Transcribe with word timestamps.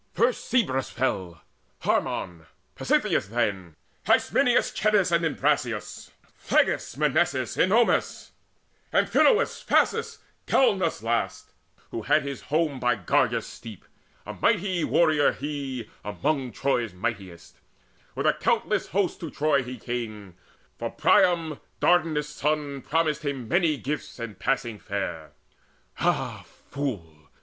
First 0.13 0.45
Cebrus 0.51 0.89
fell, 0.89 1.43
Harmon, 1.81 2.47
Pasitheus 2.73 3.27
then, 3.27 3.75
Hysminus, 4.07 4.71
Schedius, 4.73 5.11
and 5.11 5.23
Imbrasius, 5.23 6.09
Phleges, 6.35 6.97
Mnesaeus, 6.97 7.55
Ennomus, 7.55 8.31
Amphinous, 8.91 9.61
Phasis, 9.61 10.17
Galenus 10.47 11.03
last, 11.03 11.51
who 11.91 12.01
had 12.01 12.23
his 12.23 12.41
home 12.41 12.79
By 12.79 12.95
Gargarus' 12.95 13.45
steep 13.45 13.85
a 14.25 14.33
mighty 14.33 14.83
warrior 14.83 15.33
he 15.33 15.87
Among 16.03 16.51
Troy's 16.51 16.93
mighties: 16.95 17.53
with 18.15 18.25
a 18.25 18.33
countless 18.33 18.87
host 18.87 19.19
To 19.19 19.29
Troy 19.29 19.61
he 19.61 19.77
came: 19.77 20.33
for 20.79 20.89
Priam 20.89 21.59
Dardanus' 21.79 22.27
son 22.29 22.81
Promised 22.81 23.23
him 23.23 23.47
many 23.47 23.77
gifts 23.77 24.17
and 24.17 24.39
passing 24.39 24.79
fair. 24.79 25.33
Ah 25.99 26.43
fool! 26.71 27.29